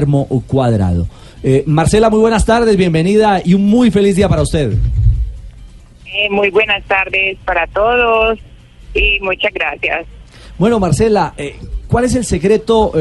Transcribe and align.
Guillermo 0.00 0.28
Cuadrado. 0.46 1.08
Eh, 1.42 1.64
Marcela, 1.66 2.08
muy 2.08 2.20
buenas 2.20 2.44
tardes, 2.44 2.76
bienvenida 2.76 3.42
y 3.44 3.54
un 3.54 3.66
muy 3.66 3.90
feliz 3.90 4.14
día 4.14 4.28
para 4.28 4.42
usted. 4.42 4.74
Eh, 6.06 6.30
muy 6.30 6.50
buenas 6.50 6.84
tardes 6.84 7.36
para 7.44 7.66
todos 7.66 8.38
y 8.94 9.18
muchas 9.18 9.52
gracias. 9.52 10.06
Bueno, 10.56 10.78
Marcela, 10.78 11.34
eh, 11.36 11.56
¿cuál 11.88 12.04
es 12.04 12.14
el 12.14 12.24
secreto? 12.24 12.92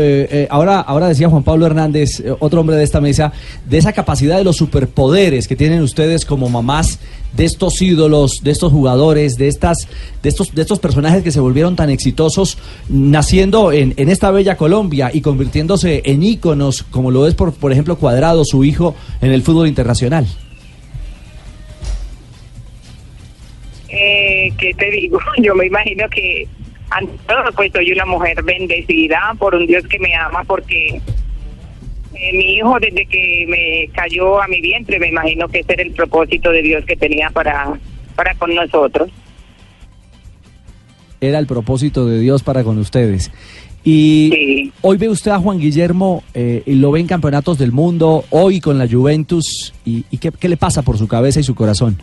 ahora, 0.49 0.79
ahora 0.79 1.09
decía 1.09 1.29
Juan 1.29 1.43
Pablo 1.43 1.67
Hernández, 1.67 2.23
otro 2.39 2.61
hombre 2.61 2.77
de 2.77 2.83
esta 2.83 2.99
mesa, 2.99 3.31
de 3.63 3.77
esa 3.77 3.93
capacidad 3.93 4.35
de 4.35 4.43
los 4.43 4.55
superpoderes 4.55 5.47
que 5.47 5.55
tienen 5.55 5.83
ustedes 5.83 6.25
como 6.25 6.49
mamás 6.49 6.99
de 7.33 7.45
estos 7.45 7.81
ídolos, 7.81 8.41
de 8.43 8.51
estos 8.51 8.71
jugadores, 8.71 9.35
de 9.35 9.47
estas, 9.47 9.87
de 10.21 10.29
estos, 10.29 10.53
de 10.53 10.61
estos 10.61 10.79
personajes 10.79 11.23
que 11.23 11.31
se 11.31 11.39
volvieron 11.39 11.75
tan 11.75 11.89
exitosos, 11.89 12.57
naciendo 12.89 13.71
en, 13.71 13.93
en 13.97 14.09
esta 14.09 14.31
bella 14.31 14.57
Colombia 14.57 15.11
y 15.13 15.21
convirtiéndose 15.21 16.01
en 16.05 16.23
íconos, 16.23 16.83
como 16.83 17.11
lo 17.11 17.27
es 17.27 17.35
por, 17.35 17.53
por 17.53 17.71
ejemplo 17.71 17.97
Cuadrado, 17.97 18.43
su 18.45 18.63
hijo, 18.63 18.95
en 19.21 19.31
el 19.31 19.43
fútbol 19.43 19.67
internacional. 19.67 20.27
Eh, 23.89 24.51
¿Qué 24.57 24.73
te 24.73 24.91
digo? 24.91 25.19
Yo 25.37 25.55
me 25.55 25.67
imagino 25.67 26.07
que 26.09 26.47
ante 26.89 27.13
todo 27.27 27.51
pues 27.55 27.71
soy 27.71 27.91
una 27.91 28.05
mujer 28.05 28.41
bendecida 28.43 29.33
por 29.37 29.55
un 29.55 29.65
Dios 29.65 29.85
que 29.87 29.99
me 29.99 30.15
ama 30.15 30.43
porque 30.43 31.01
eh, 32.13 32.33
mi 32.33 32.55
hijo 32.55 32.77
desde 32.79 33.05
que 33.05 33.45
me 33.47 33.89
cayó 33.93 34.41
a 34.41 34.47
mi 34.47 34.61
vientre 34.61 34.99
me 34.99 35.09
imagino 35.09 35.47
que 35.47 35.59
ese 35.59 35.73
era 35.73 35.83
el 35.83 35.91
propósito 35.91 36.51
de 36.51 36.61
Dios 36.61 36.85
que 36.85 36.95
tenía 36.95 37.29
para, 37.29 37.77
para 38.15 38.33
con 38.35 38.53
nosotros. 38.55 39.09
Era 41.19 41.39
el 41.39 41.47
propósito 41.47 42.05
de 42.05 42.19
Dios 42.19 42.43
para 42.43 42.63
con 42.63 42.77
ustedes. 42.77 43.31
Y 43.83 44.29
Sí. 44.33 44.73
hoy 44.81 44.97
ve 44.97 45.09
usted 45.09 45.31
a 45.31 45.39
Juan 45.39 45.59
Guillermo 45.59 46.23
eh, 46.33 46.61
y 46.65 46.73
lo 46.75 46.91
ve 46.91 46.99
en 46.99 47.07
campeonatos 47.07 47.57
del 47.57 47.71
mundo, 47.71 48.25
hoy 48.29 48.59
con 48.59 48.77
la 48.77 48.87
Juventus. 48.87 49.73
¿Y, 49.85 50.03
y 50.11 50.17
qué, 50.17 50.31
qué 50.31 50.49
le 50.49 50.57
pasa 50.57 50.81
por 50.81 50.97
su 50.97 51.07
cabeza 51.07 51.39
y 51.39 51.43
su 51.43 51.55
corazón? 51.55 51.97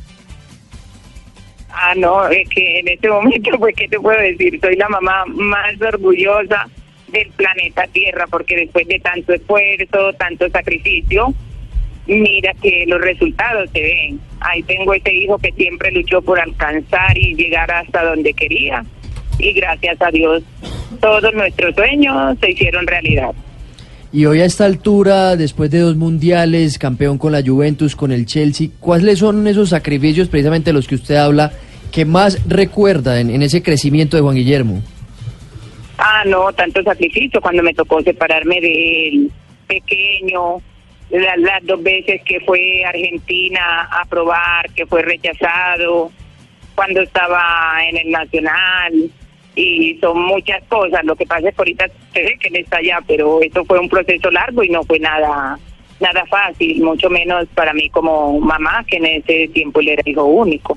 Ah, 1.71 1.93
no, 1.97 2.27
es 2.29 2.49
que 2.49 2.81
en 2.81 2.89
este 2.89 3.09
momento, 3.09 3.51
pues, 3.59 3.75
¿qué 3.77 3.87
te 3.89 4.01
puedo 4.01 4.19
decir? 4.21 4.59
Soy 4.61 4.77
la 4.77 4.89
mamá 4.89 5.25
más 5.27 5.81
orgullosa 5.81 6.67
del 7.15 7.31
planeta 7.31 7.87
Tierra, 7.87 8.27
porque 8.29 8.57
después 8.57 8.87
de 8.87 8.99
tanto 8.99 9.33
esfuerzo, 9.33 10.13
tanto 10.19 10.51
sacrificio, 10.51 11.33
mira 12.07 12.53
que 12.61 12.85
los 12.87 13.01
resultados 13.01 13.71
se 13.73 13.81
ven. 13.81 14.21
Ahí 14.41 14.63
tengo 14.65 14.93
ese 14.93 15.15
hijo 15.15 15.39
que 15.39 15.53
siempre 15.53 15.91
luchó 15.93 16.21
por 16.21 16.39
alcanzar 16.39 17.17
y 17.17 17.35
llegar 17.35 17.71
hasta 17.71 18.05
donde 18.05 18.35
quería. 18.35 18.85
Y 19.39 19.53
gracias 19.53 19.97
a 20.03 20.11
Dios, 20.11 20.43
todos 21.01 21.33
nuestros 21.35 21.75
sueños 21.75 22.37
se 22.41 22.51
hicieron 22.51 22.87
realidad. 22.87 23.31
Y 24.13 24.27
hoy 24.27 24.41
a 24.41 24.45
esta 24.45 24.65
altura, 24.65 25.35
después 25.35 25.71
de 25.71 25.81
dos 25.81 25.97
mundiales, 25.97 26.79
campeón 26.79 27.19
con 27.19 27.33
la 27.33 27.43
Juventus, 27.43 27.97
con 27.97 28.13
el 28.13 28.27
Chelsea, 28.27 28.69
¿cuáles 28.79 29.19
son 29.19 29.47
esos 29.49 29.71
sacrificios, 29.71 30.29
precisamente 30.29 30.73
los 30.73 30.87
que 30.87 30.95
usted 30.95 31.17
habla, 31.17 31.53
que 31.91 32.05
más 32.05 32.39
recuerda 32.49 33.21
en, 33.21 33.31
en 33.31 33.43
ese 33.43 33.63
crecimiento 33.63 34.17
de 34.17 34.23
Juan 34.23 34.37
Guillermo? 34.37 34.83
Ah, 35.99 36.23
no, 36.27 36.53
tanto 36.53 36.83
sacrificio 36.83 37.41
cuando 37.41 37.63
me 37.63 37.73
tocó 37.75 38.01
separarme 38.03 38.61
de 38.61 39.09
él, 39.09 39.31
pequeño, 39.69 40.57
la- 41.11 41.37
las 41.37 41.65
dos 41.65 41.83
veces 41.83 42.21
que 42.25 42.41
fue 42.41 42.85
Argentina 42.85 43.89
a 43.91 44.05
probar, 44.05 44.71
que 44.73 44.87
fue 44.87 45.03
rechazado, 45.03 46.11
cuando 46.75 47.01
estaba 47.03 47.79
en 47.89 47.97
el 47.99 48.11
Nacional, 48.11 48.93
y 49.55 49.97
son 50.01 50.21
muchas 50.21 50.65
cosas. 50.65 51.05
Lo 51.05 51.15
que 51.15 51.27
pasa 51.27 51.49
es 51.49 51.55
que 51.55 51.61
ahorita 51.61 51.87
se 52.13 52.23
ve 52.23 52.37
que 52.41 52.49
él 52.49 52.57
está 52.57 52.79
allá, 52.79 52.99
pero 53.07 53.41
eso 53.41 53.65
fue 53.65 53.79
un 53.79 53.89
proceso 53.89 54.31
largo 54.33 54.65
y 54.65 54.69
no 54.71 54.83
fue 54.85 54.99
nada 54.99 55.59
nada 56.01 56.27
fácil, 56.27 56.83
mucho 56.83 57.09
menos 57.09 57.47
para 57.55 57.73
mí 57.73 57.89
como 57.89 58.41
mamá, 58.41 58.85
que 58.85 58.97
en 58.97 59.07
ese 59.07 59.49
tiempo 59.55 59.79
él 59.81 59.91
era 59.91 60.03
hijo 60.05 60.25
único. 60.25 60.77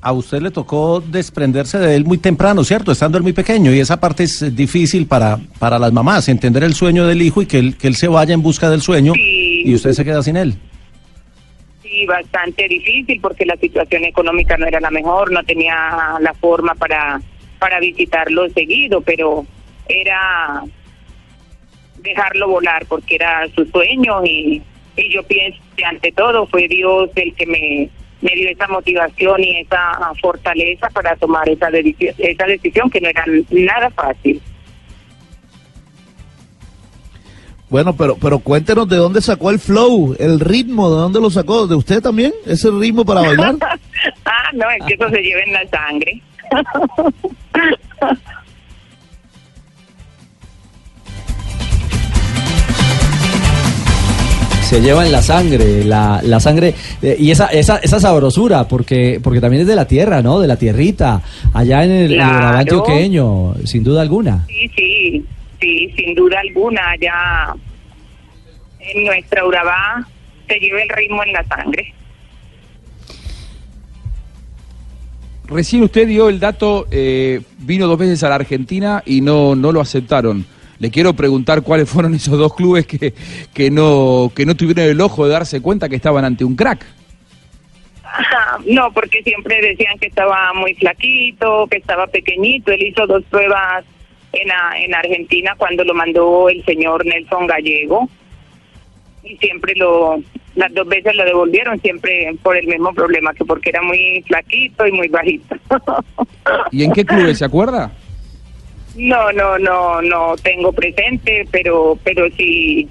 A 0.00 0.12
usted 0.12 0.40
le 0.40 0.50
tocó 0.50 1.00
desprenderse 1.00 1.78
de 1.78 1.96
él 1.96 2.04
muy 2.04 2.18
temprano, 2.18 2.62
¿cierto? 2.62 2.92
Estando 2.92 3.18
él 3.18 3.24
muy 3.24 3.32
pequeño. 3.32 3.72
Y 3.74 3.80
esa 3.80 3.98
parte 3.98 4.22
es 4.24 4.54
difícil 4.54 5.06
para, 5.06 5.38
para 5.58 5.78
las 5.78 5.92
mamás, 5.92 6.28
entender 6.28 6.62
el 6.62 6.74
sueño 6.74 7.06
del 7.06 7.22
hijo 7.22 7.42
y 7.42 7.46
que 7.46 7.58
él, 7.58 7.76
que 7.76 7.88
él 7.88 7.96
se 7.96 8.06
vaya 8.08 8.34
en 8.34 8.42
busca 8.42 8.70
del 8.70 8.82
sueño 8.82 9.14
Sí. 9.14 9.62
y 9.66 9.74
usted 9.74 9.92
se 9.92 10.04
queda 10.04 10.22
sin 10.22 10.36
él. 10.36 10.54
Sí, 11.82 12.06
bastante 12.06 12.68
difícil 12.68 13.20
porque 13.20 13.46
la 13.46 13.56
situación 13.56 14.04
económica 14.04 14.56
no 14.56 14.66
era 14.66 14.80
la 14.80 14.90
mejor, 14.90 15.32
no 15.32 15.42
tenía 15.44 15.74
la 16.20 16.34
forma 16.34 16.74
para, 16.74 17.20
para 17.58 17.80
visitarlo 17.80 18.48
seguido, 18.50 19.00
pero 19.00 19.44
era 19.88 20.62
dejarlo 22.02 22.48
volar 22.48 22.86
porque 22.86 23.16
era 23.16 23.48
su 23.54 23.64
sueño 23.66 24.24
y, 24.24 24.62
y 24.96 25.12
yo 25.14 25.22
pienso 25.24 25.58
que 25.76 25.84
ante 25.84 26.12
todo 26.12 26.46
fue 26.46 26.68
Dios 26.68 27.10
el 27.16 27.34
que 27.34 27.46
me, 27.46 27.90
me 28.22 28.30
dio 28.34 28.48
esa 28.48 28.66
motivación 28.68 29.42
y 29.42 29.58
esa 29.60 29.98
fortaleza 30.20 30.88
para 30.90 31.14
tomar 31.16 31.48
esa, 31.48 31.68
deci- 31.70 32.14
esa 32.18 32.46
decisión 32.46 32.88
que 32.90 33.00
no 33.00 33.08
era 33.08 33.24
nada 33.50 33.90
fácil. 33.90 34.40
Bueno, 37.68 37.96
pero 37.96 38.16
pero 38.16 38.38
cuéntenos 38.38 38.88
de 38.88 38.96
dónde 38.96 39.20
sacó 39.20 39.50
el 39.50 39.58
flow, 39.58 40.14
el 40.20 40.38
ritmo, 40.38 40.88
de 40.88 40.96
dónde 41.00 41.20
lo 41.20 41.30
sacó, 41.30 41.66
de 41.66 41.74
usted 41.74 42.00
también, 42.00 42.32
ese 42.46 42.70
ritmo 42.70 43.04
para 43.04 43.22
bailar. 43.22 43.56
ah, 44.24 44.50
no, 44.54 44.70
es 44.70 44.84
que 44.86 44.94
eso 44.94 45.08
se 45.10 45.20
lleva 45.20 45.40
en 45.42 45.52
la 45.52 45.66
sangre. 45.68 46.22
Se 54.68 54.80
lleva 54.80 55.06
en 55.06 55.12
la 55.12 55.22
sangre, 55.22 55.84
la, 55.84 56.20
la 56.24 56.40
sangre 56.40 56.74
eh, 57.00 57.16
y 57.20 57.30
esa, 57.30 57.46
esa, 57.46 57.76
esa 57.76 58.00
sabrosura, 58.00 58.66
porque, 58.66 59.20
porque 59.22 59.40
también 59.40 59.62
es 59.62 59.68
de 59.68 59.76
la 59.76 59.86
tierra, 59.86 60.22
¿no? 60.22 60.40
De 60.40 60.48
la 60.48 60.56
tierrita, 60.56 61.22
allá 61.54 61.84
en 61.84 61.92
el, 61.92 61.96
en 61.98 62.10
el 62.10 62.16
Claro. 62.16 62.36
Urabá 62.36 62.58
antioqueño, 62.58 63.54
sin 63.64 63.84
duda 63.84 64.02
alguna. 64.02 64.44
Sí, 64.48 64.68
sí, 64.74 65.24
sí, 65.60 65.92
sin 65.96 66.14
duda 66.16 66.40
alguna, 66.40 66.82
ya 67.00 67.54
en 68.80 69.04
nuestra 69.04 69.46
Urabá 69.46 70.04
se 70.48 70.58
lleva 70.58 70.82
el 70.82 70.88
ritmo 70.88 71.22
en 71.22 71.32
la 71.32 71.44
sangre. 71.44 71.94
Recién 75.46 75.84
usted 75.84 76.08
dio 76.08 76.28
el 76.28 76.40
dato, 76.40 76.88
eh, 76.90 77.40
vino 77.58 77.86
dos 77.86 77.98
veces 78.00 78.24
a 78.24 78.28
la 78.28 78.34
Argentina 78.34 79.00
y 79.06 79.20
no, 79.20 79.54
no 79.54 79.70
lo 79.70 79.80
aceptaron. 79.80 80.44
Le 80.78 80.90
quiero 80.90 81.14
preguntar 81.14 81.62
cuáles 81.62 81.88
fueron 81.88 82.14
esos 82.14 82.38
dos 82.38 82.54
clubes 82.54 82.86
que, 82.86 83.14
que, 83.54 83.70
no, 83.70 84.30
que 84.34 84.44
no 84.44 84.54
tuvieron 84.54 84.84
el 84.84 85.00
ojo 85.00 85.24
de 85.26 85.32
darse 85.32 85.60
cuenta 85.62 85.88
que 85.88 85.96
estaban 85.96 86.24
ante 86.24 86.44
un 86.44 86.54
crack. 86.56 86.84
Ajá, 88.04 88.58
No, 88.66 88.90
porque 88.92 89.22
siempre 89.22 89.60
decían 89.60 89.98
que 89.98 90.06
estaba 90.06 90.52
muy 90.54 90.74
flaquito, 90.74 91.66
que 91.70 91.78
estaba 91.78 92.06
pequeñito. 92.06 92.72
Él 92.72 92.82
hizo 92.82 93.06
dos 93.06 93.22
pruebas 93.30 93.84
en, 94.32 94.50
a- 94.50 94.78
en 94.78 94.94
Argentina 94.94 95.54
cuando 95.56 95.84
lo 95.84 95.94
mandó 95.94 96.48
el 96.48 96.64
señor 96.64 97.04
Nelson 97.06 97.46
Gallego. 97.46 98.08
Y 99.24 99.36
siempre 99.38 99.72
lo, 99.76 100.22
las 100.54 100.72
dos 100.72 100.86
veces 100.86 101.14
lo 101.16 101.24
devolvieron, 101.24 101.80
siempre 101.80 102.32
por 102.42 102.56
el 102.56 102.66
mismo 102.68 102.92
problema, 102.94 103.34
que 103.34 103.44
porque 103.44 103.70
era 103.70 103.82
muy 103.82 104.22
flaquito 104.26 104.86
y 104.86 104.92
muy 104.92 105.08
bajito. 105.08 105.56
¿Y 106.70 106.84
en 106.84 106.92
qué 106.92 107.04
clubes, 107.04 107.38
se 107.38 107.44
acuerda? 107.44 107.92
No, 108.96 109.30
no, 109.32 109.58
no, 109.58 110.00
no 110.02 110.36
tengo 110.42 110.72
presente, 110.72 111.46
pero, 111.50 111.98
pero 112.02 112.26
sí, 112.36 112.88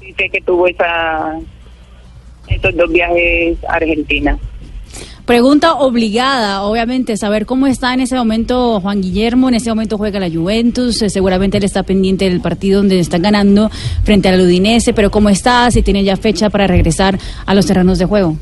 sí 0.00 0.14
sé 0.16 0.28
que 0.30 0.40
tuvo 0.40 0.66
esa, 0.66 1.38
esos 2.48 2.76
dos 2.76 2.90
viajes 2.90 3.56
a 3.68 3.74
Argentina. 3.74 4.38
Pregunta 5.26 5.74
obligada, 5.74 6.62
obviamente, 6.62 7.16
saber 7.16 7.46
cómo 7.46 7.66
está 7.66 7.92
en 7.92 7.98
ese 7.98 8.14
momento 8.14 8.80
Juan 8.80 9.02
Guillermo. 9.02 9.48
En 9.48 9.56
ese 9.56 9.70
momento 9.70 9.98
juega 9.98 10.20
la 10.20 10.30
Juventus. 10.30 11.02
eh, 11.02 11.10
seguramente 11.10 11.58
él 11.58 11.64
está 11.64 11.82
pendiente 11.82 12.30
del 12.30 12.40
partido 12.40 12.78
donde 12.78 13.00
están 13.00 13.22
ganando 13.22 13.68
frente 14.04 14.28
al 14.28 14.40
Udinese. 14.40 14.92
Pero 14.92 15.10
cómo 15.10 15.28
está, 15.28 15.68
si 15.72 15.82
tiene 15.82 16.04
ya 16.04 16.16
fecha 16.16 16.48
para 16.48 16.68
regresar 16.68 17.18
a 17.44 17.54
los 17.56 17.66
terrenos 17.66 17.98
de 17.98 18.04
juego. 18.04 18.36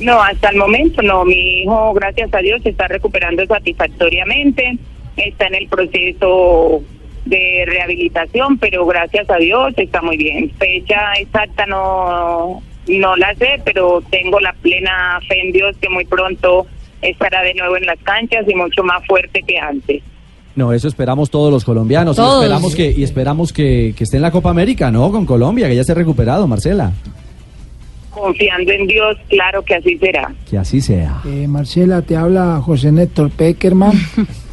No, 0.00 0.22
hasta 0.22 0.50
el 0.50 0.56
momento 0.56 1.02
no. 1.02 1.24
Mi 1.24 1.62
hijo, 1.62 1.92
gracias 1.94 2.32
a 2.32 2.38
Dios, 2.38 2.62
se 2.62 2.70
está 2.70 2.88
recuperando 2.88 3.44
satisfactoriamente. 3.46 4.78
Está 5.16 5.46
en 5.46 5.54
el 5.56 5.68
proceso 5.68 6.82
de 7.24 7.64
rehabilitación, 7.66 8.58
pero 8.58 8.86
gracias 8.86 9.28
a 9.28 9.36
Dios 9.36 9.74
está 9.76 10.00
muy 10.00 10.16
bien. 10.16 10.50
Fecha 10.58 11.12
exacta 11.18 11.66
no, 11.66 12.62
no 12.86 13.16
la 13.16 13.34
sé, 13.34 13.60
pero 13.64 14.00
tengo 14.10 14.40
la 14.40 14.52
plena 14.54 15.20
fe 15.28 15.40
en 15.40 15.52
Dios 15.52 15.76
que 15.80 15.88
muy 15.88 16.04
pronto 16.04 16.66
estará 17.02 17.42
de 17.42 17.54
nuevo 17.54 17.76
en 17.76 17.86
las 17.86 17.98
canchas 18.00 18.44
y 18.48 18.54
mucho 18.54 18.82
más 18.82 19.04
fuerte 19.06 19.42
que 19.46 19.58
antes. 19.58 20.02
No, 20.56 20.72
eso 20.72 20.88
esperamos 20.88 21.30
todos 21.30 21.52
los 21.52 21.64
colombianos. 21.64 22.18
y 22.18 22.20
esperamos 22.20 22.74
que, 22.74 22.90
y 22.90 23.02
esperamos 23.04 23.52
que, 23.52 23.94
que 23.96 24.04
esté 24.04 24.16
en 24.16 24.22
la 24.22 24.32
Copa 24.32 24.50
América, 24.50 24.90
¿no? 24.90 25.10
Con 25.12 25.24
Colombia, 25.24 25.68
que 25.68 25.76
ya 25.76 25.84
se 25.84 25.92
ha 25.92 25.94
recuperado, 25.94 26.48
Marcela. 26.48 26.92
Confiando 28.18 28.72
en 28.72 28.86
Dios, 28.86 29.16
claro 29.28 29.62
que 29.62 29.74
así 29.74 29.96
será. 29.98 30.34
Que 30.48 30.58
así 30.58 30.80
sea. 30.80 31.22
Eh, 31.24 31.46
Marcela, 31.46 32.02
te 32.02 32.16
habla 32.16 32.60
José 32.64 32.92
Néstor 32.92 33.30
Peckerman. 33.30 33.92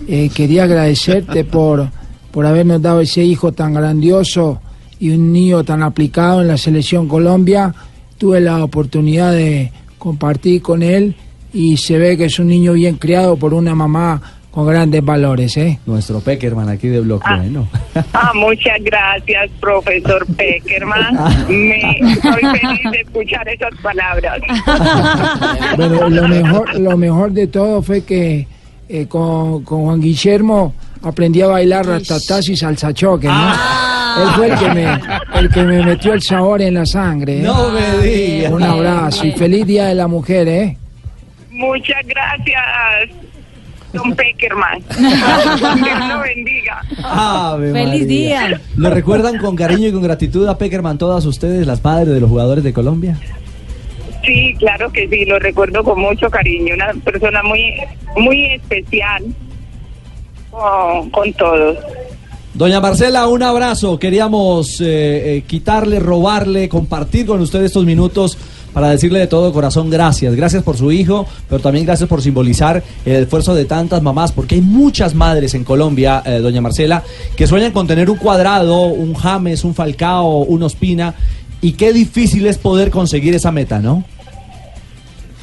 Eh, 0.08 0.30
quería 0.30 0.66
agradecerte 0.66 1.46
por, 1.46 1.90
por 2.30 2.46
habernos 2.46 2.80
dado 2.80 3.02
ese 3.02 3.24
hijo 3.24 3.54
tan 3.54 3.74
grandioso 3.74 4.62
y 5.00 5.10
un 5.10 5.34
niño 5.34 5.64
tan 5.64 5.82
aplicado 5.82 6.42
en 6.44 6.48
la 6.48 6.58
selección 6.58 7.08
Colombia. 7.08 7.74
Tuve 8.20 8.40
la 8.40 8.64
oportunidad 8.64 9.32
de 9.32 9.72
compartir 9.98 10.62
con 10.62 10.84
él 10.84 11.16
y 11.54 11.78
se 11.78 11.98
ve 11.98 12.18
que 12.18 12.26
es 12.26 12.38
un 12.38 12.50
niño 12.50 12.74
bien 12.74 12.98
criado 12.98 13.36
por 13.36 13.56
una 13.56 13.74
mamá 13.74 14.22
con 14.56 14.66
grandes 14.66 15.04
valores, 15.04 15.56
¿eh? 15.58 15.80
Nuestro 15.86 16.22
Peckerman 16.22 16.70
aquí 16.70 16.88
de 16.88 17.02
Bloque, 17.02 17.26
Ah. 17.28 17.44
¿no? 17.46 17.68
Ah, 18.14 18.32
muchas 18.34 18.78
gracias, 18.82 19.52
profesor 19.60 20.26
Peckerman. 20.38 21.14
Me 21.50 21.92
estoy 22.14 22.42
feliz 22.42 22.92
de 22.92 23.02
escuchar 23.02 23.48
esas 23.50 23.76
palabras. 23.84 24.40
Bueno, 25.76 26.10
lo 26.10 26.28
mejor, 26.28 26.80
lo 26.80 26.98
mejor 26.98 27.32
de 27.34 27.48
todo 27.48 27.82
fue 27.82 28.04
que 28.06 28.48
eh, 28.88 29.06
con, 29.08 29.64
con 29.64 29.84
Juan 29.84 30.00
Guillermo 30.02 30.74
aprendí 31.04 31.42
a 31.42 31.48
bailar 31.48 31.86
ratatás 31.86 32.48
y 32.50 32.56
salsa 32.56 32.94
choque, 32.94 33.28
¿no? 33.28 33.52
Él 34.24 34.30
fue 34.36 34.48
el 34.48 34.58
que, 34.58 34.70
me, 34.70 35.00
el 35.40 35.50
que 35.50 35.64
me 35.64 35.84
metió 35.84 36.14
el 36.14 36.22
sabor 36.22 36.62
en 36.62 36.76
la 36.76 36.86
sangre. 36.86 37.40
¿eh? 37.40 37.42
No 37.42 37.70
me 37.72 37.98
digas. 38.08 38.52
Un 38.54 38.64
abrazo 38.64 39.26
y 39.28 39.34
feliz 39.34 39.66
Día 39.68 39.88
de 39.88 39.96
la 39.96 40.08
Mujer, 40.08 40.48
¿eh? 40.48 40.78
Muchas 41.52 42.06
gracias, 42.08 42.62
don 43.96 44.16
Peckerman. 44.16 44.84
Dios 44.98 46.08
lo 46.10 46.20
bendiga. 46.22 46.82
Ave 47.04 47.72
Feliz 47.72 48.02
María. 48.02 48.06
día. 48.06 48.62
¿Lo 48.76 48.90
recuerdan 48.90 49.38
con 49.38 49.56
cariño 49.56 49.88
y 49.88 49.92
con 49.92 50.04
gratitud 50.04 50.48
a 50.48 50.58
Peckerman 50.58 50.98
todas 50.98 51.26
ustedes, 51.26 51.66
las 51.66 51.84
madres 51.84 52.14
de 52.14 52.20
los 52.20 52.30
jugadores 52.30 52.64
de 52.64 52.74
Colombia? 52.74 53.18
Sí, 54.26 54.56
claro 54.58 54.92
que 54.92 55.08
sí, 55.08 55.26
lo 55.26 55.38
recuerdo 55.40 55.84
con 55.84 56.00
mucho 56.00 56.30
cariño. 56.30 56.74
Una 56.74 56.94
persona 57.04 57.44
muy, 57.44 57.76
muy 58.16 58.46
especial 58.54 59.24
con, 60.52 61.10
con 61.12 61.34
todos. 61.34 61.78
Doña 62.56 62.80
Marcela, 62.80 63.28
un 63.28 63.44
abrazo. 63.44 64.00
Queríamos 64.00 64.80
eh, 64.80 65.38
eh, 65.38 65.44
quitarle, 65.46 66.00
robarle, 66.00 66.70
compartir 66.70 67.26
con 67.26 67.42
usted 67.42 67.62
estos 67.64 67.84
minutos 67.84 68.38
para 68.76 68.90
decirle 68.90 69.20
de 69.20 69.28
todo 69.28 69.54
corazón 69.54 69.90
gracias. 69.90 70.36
Gracias 70.36 70.62
por 70.62 70.76
su 70.76 70.92
hijo, 70.92 71.26
pero 71.48 71.62
también 71.62 71.86
gracias 71.86 72.10
por 72.10 72.22
simbolizar 72.22 72.84
el 73.06 73.24
esfuerzo 73.24 73.56
de 73.56 73.64
tantas 73.64 74.02
mamás, 74.02 74.34
porque 74.34 74.56
hay 74.56 74.62
muchas 74.62 75.16
madres 75.16 75.54
en 75.54 75.64
Colombia, 75.64 76.22
eh, 76.26 76.40
doña 76.40 76.60
Marcela, 76.60 77.02
que 77.38 77.48
sueñan 77.48 77.72
con 77.72 77.88
tener 77.88 78.10
un 78.10 78.18
cuadrado, 78.18 78.88
un 78.88 79.14
James, 79.14 79.64
un 79.64 79.74
Falcao, 79.74 80.40
un 80.40 80.62
Ospina, 80.62 81.16
y 81.62 81.72
qué 81.72 81.94
difícil 81.94 82.46
es 82.48 82.58
poder 82.58 82.92
conseguir 82.92 83.34
esa 83.34 83.50
meta, 83.50 83.80
¿no? 83.80 84.04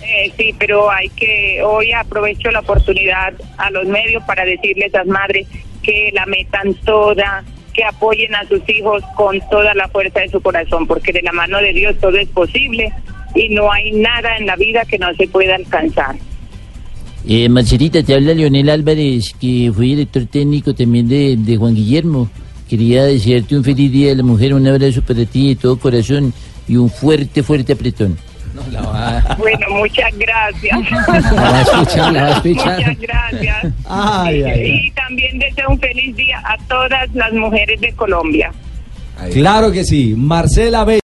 Eh, 0.03 0.31
sí, 0.37 0.55
pero 0.59 0.91
hay 0.91 1.09
que, 1.09 1.63
hoy 1.65 1.91
aprovecho 1.91 2.51
la 2.51 2.61
oportunidad 2.61 3.33
a 3.57 3.71
los 3.71 3.87
medios 3.87 4.23
para 4.25 4.45
decirles 4.45 4.95
a 4.95 4.99
las 4.99 5.07
madres 5.07 5.47
que 5.83 6.11
la 6.13 6.27
metan 6.27 6.75
toda, 6.85 7.43
que 7.73 7.83
apoyen 7.83 8.35
a 8.35 8.47
sus 8.47 8.61
hijos 8.69 9.03
con 9.17 9.41
toda 9.49 9.73
la 9.73 9.89
fuerza 9.89 10.21
de 10.21 10.29
su 10.29 10.43
corazón, 10.43 10.87
porque 10.87 11.13
de 11.13 11.23
la 11.23 11.33
mano 11.33 11.57
de 11.61 11.73
Dios 11.73 11.97
todo 11.99 12.19
es 12.19 12.29
posible 12.29 12.93
y 13.35 13.49
no 13.51 13.71
hay 13.71 13.93
nada 13.93 14.37
en 14.39 14.47
la 14.47 14.57
vida 14.57 14.85
que 14.85 14.99
no 14.99 15.13
se 15.15 15.27
pueda 15.29 15.57
alcanzar. 15.57 16.17
Eh, 17.27 17.49
Marcelita, 17.49 18.03
te 18.03 18.15
habla 18.15 18.35
Leonel 18.35 18.69
Álvarez, 18.69 19.35
que 19.41 19.71
fue 19.75 19.87
director 19.87 20.27
técnico 20.27 20.75
también 20.75 21.09
de, 21.09 21.37
de 21.37 21.57
Juan 21.57 21.75
Guillermo. 21.75 22.29
Quería 22.69 23.05
desearte 23.05 23.57
un 23.57 23.65
feliz 23.65 23.93
día 23.93 24.09
de 24.09 24.17
la 24.17 24.23
mujer, 24.23 24.55
un 24.55 24.67
abrazo 24.67 25.03
para 25.03 25.25
ti 25.25 25.51
de 25.51 25.57
todo 25.57 25.79
corazón 25.79 26.33
y 26.67 26.77
un 26.77 26.91
fuerte, 26.91 27.43
fuerte 27.43 27.75
apretón. 27.75 28.17
Bueno, 29.39 29.67
muchas 29.71 30.13
gracias. 30.17 30.79
La 31.33 31.43
va 31.43 31.59
a 31.59 31.63
escuchar, 31.63 32.13
la 32.13 32.23
va 32.23 32.29
a 32.29 32.37
escuchar. 32.37 32.79
Muchas 32.79 32.99
gracias. 32.99 33.75
Ay, 33.89 34.43
ay, 34.43 34.51
ay. 34.51 34.81
Y 34.87 34.91
también 34.91 35.39
deseo 35.39 35.71
un 35.71 35.81
feliz 35.81 36.15
día 36.17 36.43
a 36.45 36.57
todas 36.69 37.09
las 37.15 37.33
mujeres 37.33 37.81
de 37.81 37.93
Colombia. 37.93 38.53
Claro 39.33 39.71
que 39.71 39.85
sí. 39.85 40.15
Marcela 40.17 40.85
Bello. 40.85 41.01